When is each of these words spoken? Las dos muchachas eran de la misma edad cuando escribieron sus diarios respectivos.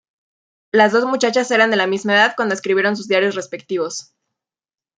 Las 0.71 0.93
dos 0.93 1.05
muchachas 1.05 1.51
eran 1.51 1.69
de 1.69 1.77
la 1.77 1.85
misma 1.85 2.15
edad 2.15 2.33
cuando 2.35 2.55
escribieron 2.55 2.97
sus 2.97 3.07
diarios 3.07 3.35
respectivos. 3.35 4.15